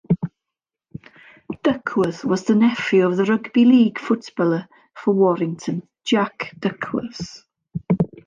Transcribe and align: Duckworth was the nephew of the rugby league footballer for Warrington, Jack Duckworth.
Duckworth 1.61 2.25
was 2.25 2.45
the 2.45 2.55
nephew 2.55 3.05
of 3.05 3.17
the 3.17 3.23
rugby 3.25 3.65
league 3.65 3.99
footballer 3.99 4.67
for 4.95 5.13
Warrington, 5.13 5.87
Jack 6.03 6.55
Duckworth. 6.57 7.43